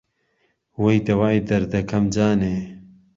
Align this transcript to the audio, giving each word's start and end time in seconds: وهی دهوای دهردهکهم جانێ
وهی 0.81 0.99
دهوای 1.07 1.37
دهردهکهم 1.47 2.05
جانێ 2.15 2.57